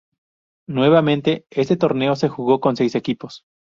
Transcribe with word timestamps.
Nuevamente 0.67 1.45
este 1.51 1.77
torneo 1.77 2.15
se 2.15 2.27
jugó 2.27 2.59
con 2.59 2.75
seis 2.75 2.95
equipos. 2.95 3.43